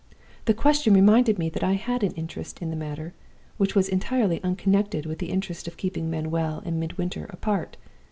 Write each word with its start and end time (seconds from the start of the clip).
The 0.45 0.55
question 0.55 0.95
reminded 0.95 1.37
me 1.37 1.49
that 1.49 1.63
I 1.63 1.73
had 1.73 2.01
an 2.03 2.09
interest 2.13 2.59
in 2.59 2.71
the 2.71 2.75
matter, 2.75 3.13
which 3.57 3.75
was 3.75 3.87
entirely 3.87 4.41
unconnected 4.41 5.05
with 5.05 5.19
the 5.19 5.29
interest 5.29 5.67
of 5.67 5.77
keeping 5.77 6.09
Manuel 6.09 6.63
and 6.65 6.79
Midwinter 6.79 7.27
apart. 7.29 7.77